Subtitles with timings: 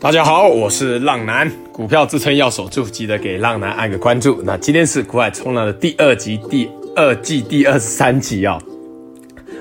[0.00, 4.40] 大家好，我是浪男，股票支撑要守住，记得给浪男按个关注。
[4.42, 6.66] 那今天是股海冲浪的第二集，第
[6.96, 8.58] 二季第二十三集啊、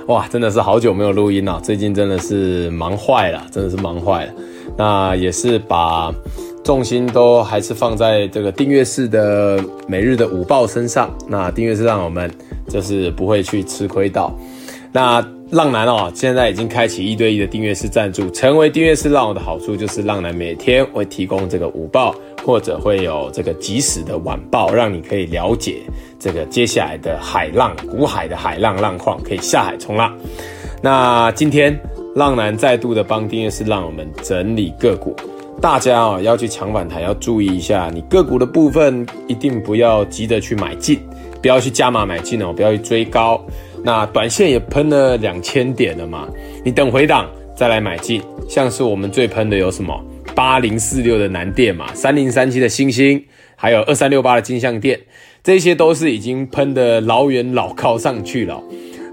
[0.07, 0.15] 哦！
[0.15, 4.33] 哇，真的是好久没有录音了，最近真的是忙坏了，真的是忙坏了。
[4.77, 6.09] 那也是把
[6.63, 11.13] 重心都还是放在这个订阅式的每日的午报身上。
[11.27, 12.31] 那订阅式让我们
[12.69, 14.33] 就是不会去吃亏到。
[14.93, 15.21] 那
[15.51, 18.29] 浪男哦，现在已经开启一对一的订阅式赞助。
[18.29, 22.13] 成为订阅式浪友的好处就是，浪男每天会提供这个午报，
[22.45, 25.77] 或者会有这个即时的晚报，让你可以了解
[26.19, 30.15] 这个接下来的海浪、股海的海浪浪况，可以下海冲浪。
[30.83, 31.75] 那今天
[32.15, 35.15] 浪男再度的帮订阅式浪友们整理个股，
[35.59, 40.99] 大家啊要去抢反弹，要注意一下，你个股的部分一定不要急着去买进，
[41.41, 43.43] 不要去加码买进哦，不要去追高。
[43.83, 46.27] 那短线也喷了两千点了嘛，
[46.63, 48.21] 你等回档再来买进。
[48.47, 50.03] 像是我们最喷的有什么？
[50.35, 53.23] 八零四六的南电嘛，三零三七的星星，
[53.55, 54.99] 还有二三六八的金像电，
[55.43, 58.61] 这些都是已经喷的老远老高上去了。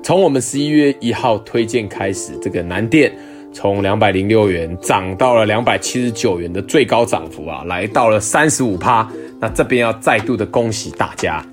[0.03, 3.12] 从我们十一月一号推荐开始，这个南电
[3.53, 9.09] 从两百零六元涨到了两百七十九元的最高涨幅啊，来到了三十五趴。
[9.41, 11.45] 那这边要再度的恭喜大家。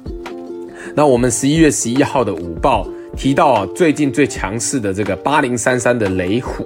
[0.96, 2.88] 那我们十一月十一号的午报。
[3.16, 6.64] 提到啊，最近最强势的这个八零三三的雷虎，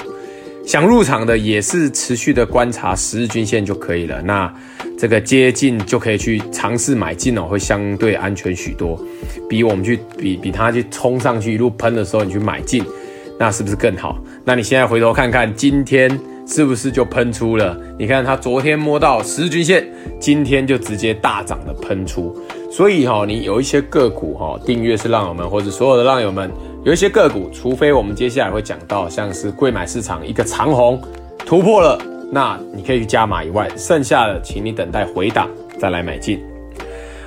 [0.65, 4.21] 想入场的也是持续的观察十日均线就可以了。
[4.21, 4.51] 那
[4.97, 8.99] 这个接近就可以去尝试买进哦，会相对安全许多，
[9.47, 12.83] 比我们去比比它去冲上去一路喷的时候你去买进，
[13.37, 14.17] 那是不是更好？
[14.43, 16.09] 那你现在回头看看今天
[16.47, 17.77] 是不是就喷出了？
[17.99, 19.85] 你看它昨天摸到十日均线，
[20.19, 22.35] 今天就直接大涨的喷出。
[22.69, 26.51] 所以哈，你有一些个股哈，订阅是浪友们或者所有的浪友们，
[26.83, 31.01] 有一些个股，除非我们接下来会讲到像是贵买市场一个长红
[31.45, 31.97] 突破了，
[32.31, 36.39] 那你可以去加码以外，剩下的请你等待回档再来买进。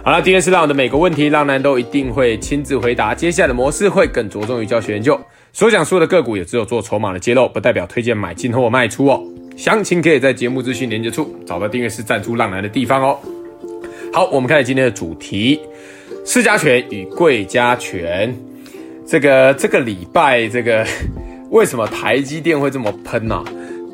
[0.05, 3.15] 好了，今天是浪友的每个问题，浪男都一定会亲自回答。
[3.15, 5.19] 接下来的模式会更着重于教学研究，
[5.53, 9.22] 所讲述的个股也只有做筹码的揭露，不代表推荐买进或卖出哦。
[9.56, 13.19] 详情可以在节目资讯连接处找到订阅是赞助浪男的地方哦。
[14.12, 15.60] 好，我们开始今天的主题：
[16.25, 18.37] 私家权与贵家权。
[19.06, 20.84] 这个这个礼拜，这个
[21.50, 23.44] 为什么台积电会这么喷呢、啊？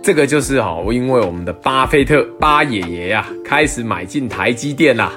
[0.03, 5.13] 这个就是哈，因为我们的巴菲特巴爷爷呀，开始买进台积电啦。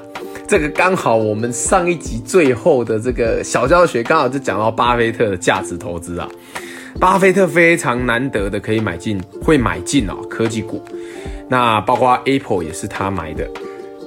[0.45, 6.27] 这个刚好我们上一集最后的这个小教学，刚好就讲到巴菲特的价值投资啊。
[6.99, 10.83] 巴菲特非常难得的可以买进，会买进啊科技股。
[11.47, 13.49] 那包括 Apple 也是他买的。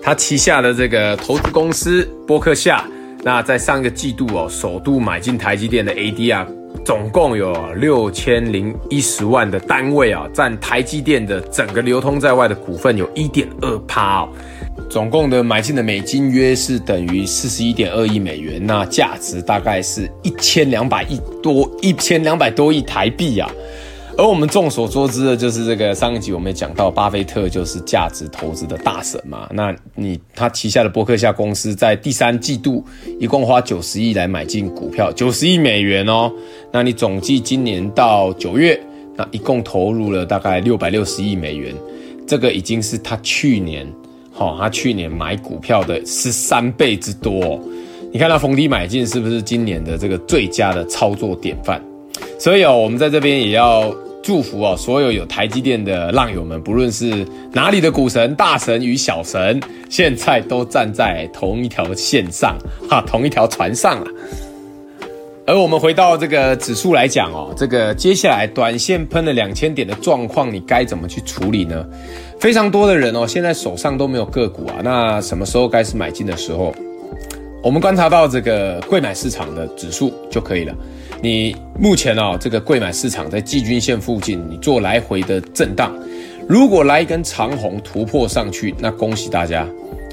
[0.02, 2.84] 他旗下的这个投资公司波克夏，
[3.22, 6.44] 那在上个季度哦，首度买进台积电的 ADR，
[6.84, 14.28] 总共有六千零一十万的单位啊，占台积电的整个流通在外的股份有一点二趴哦，
[14.90, 23.48] 总共的买进的美金约是等于四十一点二亿美元，那价值大概是一千两百亿多，一千两百多亿台币啊。
[24.18, 29.48] 而我们众所周知的，就是这个上一集我们也讲到，巴菲特就是价值投资的大神嘛。
[29.52, 32.84] 那你他旗下的伯克夏公司在第三季度
[33.18, 36.30] 一共花九十亿来买进股票，九十亿美元哦。
[36.70, 38.78] 那你总计今年到九月，
[39.16, 41.74] 那一共投入了大概六百六十亿美元，
[42.26, 43.86] 这个已经是他去年，
[44.30, 47.58] 好，他去年买股票的十三倍之多。
[48.12, 51.82] 你看他逢低买进，是不是今年的这个最佳的操作典范？
[52.42, 62.58] 所以哦，我们在这边也要祝福哦，所有有台积电的浪友们，不论是哪里的股神、大神与小神，现在都站在同一条线上，
[62.90, 64.10] 哈，同一条船上了。
[65.46, 71.86] 而我们回到这个指数来讲哦，这个接下来短线喷了两千点的状况，你该怎么去处理呢？
[72.40, 76.74] 非常多的人哦，现在手上都没有个股啊，那什么时候该是买进的时候？
[77.62, 80.74] 我们观察到这个柜买市场的指数就可以了。
[81.20, 85.94] 你目前啊，这个柜买市场在季均线附近，你做来回的震荡，
[86.48, 89.66] 如果来一根长红突破上去，那恭喜大家，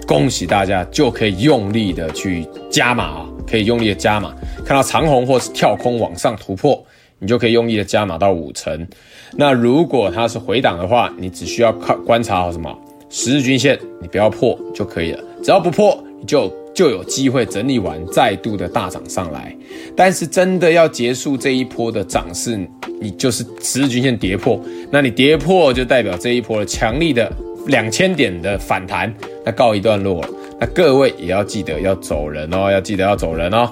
[0.07, 4.35] 恭喜大家就可以用力的去加码啊，可以用力的加码。
[4.63, 6.83] 看到长红或是跳空往上突破，
[7.17, 8.87] 你就可以用力的加码到五成。
[9.35, 12.71] 那如果它是回档的话，你只需要看观察好什么
[13.09, 15.23] 十日均线，你不要破就可以了。
[15.41, 16.53] 只要不破，你就。
[16.73, 19.55] 就有机会整理完，再度的大涨上来。
[19.95, 22.59] 但是真的要结束这一波的涨势，
[23.01, 24.59] 你就是十日均线跌破，
[24.91, 27.31] 那你跌破就代表这一波的强力的
[27.67, 29.13] 两千点的反弹，
[29.45, 30.23] 那告一段落。
[30.59, 33.69] 那各位也要记得要走人哦，要记得要走人哦。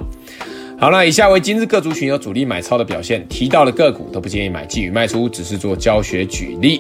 [0.80, 6.80] 好，了以下为今日各族群有主力买超的表现，提到的个股都不建议买进与卖出，只是做教学举例。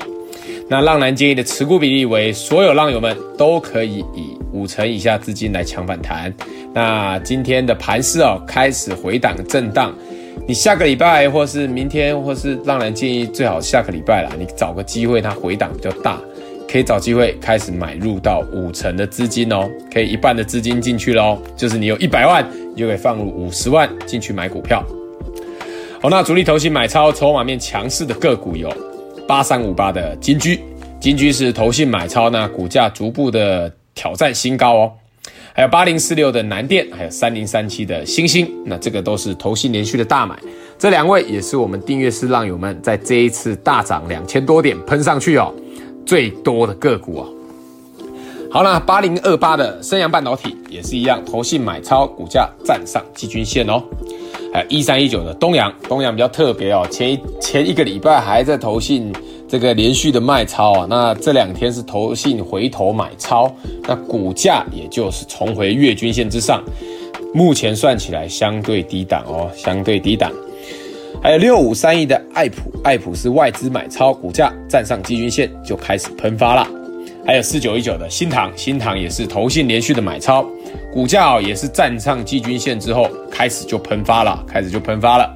[0.69, 6.33] 那浪男建议的持股比例为，所有浪友们都可以以五成以下资金来抢反弹。
[6.73, 9.95] 那今天的盘势哦，开始回档震荡，
[10.45, 16.19] 你下个礼拜或是明天，或是浪男建议最好下个礼拜啦，你找个机会，它回档比较大，
[16.69, 24.83] 可以找机会开始买入到五成的资金哦，可以一半的资金进去喽，就是你有一百万，你就可以放入五十万进去买股票。
[26.01, 28.69] 好，那主力投信买超筹码面强势的个股有
[29.27, 30.59] 八三五八的金居，
[30.99, 34.91] 金居是投信买超，那股价逐步的挑战新高哦。
[35.53, 40.37] 还有八零四六的南电，还有三零三七的欣兴，那这个都是投信连续的大买，
[40.77, 45.53] 这两位也是我们订阅式浪友们在这一次大涨两千多点喷上去哦
[46.05, 47.27] 最多的个股哦。
[48.49, 53.83] 好，啦八零二八的升阳半导体也是一样，投信买超，股价站上季均线哦。
[54.53, 59.13] 还有一三一九的东阳，东阳比较特别哦，前一前一个礼拜还在投信
[59.47, 63.53] 这个连续的卖超啊，那这两天是投信回头买超，
[63.83, 66.63] 那股价也就是重回月均线之上，
[67.33, 70.31] 目前算起来相对低档哦，相对低档。
[71.21, 76.67] 还有六五三一的爱普，爱普是外资买超，股价站上季均线就开始喷发了。
[77.27, 80.49] 还有四九一九的新塘，新塘也是投信连续的买超，
[80.93, 85.35] 股价哦也是站上季均线之后开始就喷发了，开始就喷发了。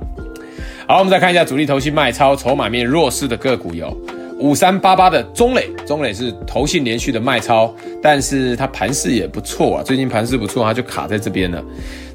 [0.87, 3.93] 好，我们再看一下主力投信卖超筹码面弱势的个股有。
[4.41, 11.63] 五三八八的中磊，中磊是投信连续的卖超，但是它盘势也不错啊，最近盘势不错，它就卡在这边了。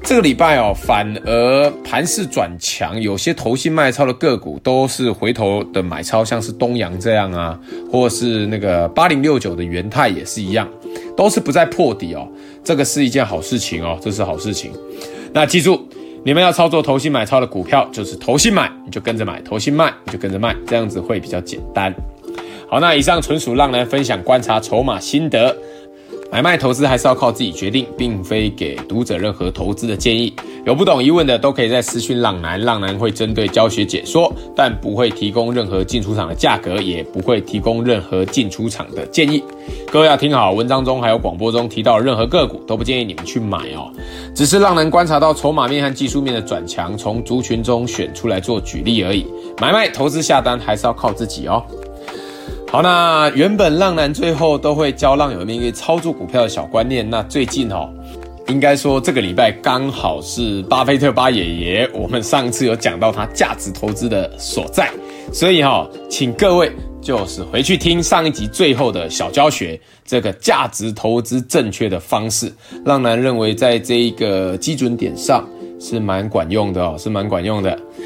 [0.03, 7.57] 这个礼拜哦，反而盘势转强，有些投信卖超的个股都是回头的买超，像是东阳这样啊，
[7.89, 10.67] 或是那个八零六九的元泰也是一样，
[11.15, 12.27] 都是不再破底哦，
[12.61, 14.71] 这个是一件好事情哦，这是好事情。
[15.31, 15.87] 那记住，
[16.25, 21.93] 你们要操作投信买超的股票，就是投信买你就跟着买，投信卖你就跟着卖，这样子会比较简单。
[22.69, 25.55] 好，那以上纯属浪男分享观察筹码心得，
[26.29, 30.33] 买卖投资还是要靠自己决定，并非给读者任何投资的建议。
[30.65, 39.41] 有不懂疑问的都可以在私讯浪男，浪男会针对教学解说，但不会提供任何进出场的价格，也不会提供任何进出场的建议。
[39.89, 43.89] 各位要听好，文章中还有广播中提到任何个股都不建议你们去买哦，
[44.35, 49.25] 只是浪男观察到筹码面和技术面的转强，从族群中选出来做举例而已。
[49.61, 51.63] 买卖投资下单还是要靠自己哦。
[52.69, 57.09] 好，那原本浪男最后都会教浪友们一个操作股票的小观念。
[57.09, 57.89] 那最近哦，
[58.49, 64.91] 应该说这个礼拜刚好是巴菲特巴爷爷，我们上次有讲到他价值投资的所在，
[65.31, 66.69] 所以哈，请各位
[67.01, 72.51] 就是回去听上一集最后的小教学，这个价值投资正确的方式，
[72.83, 75.47] 浪男认为在这一个基准点上。
[75.79, 77.79] 是蛮管用的哦，是蛮管用的。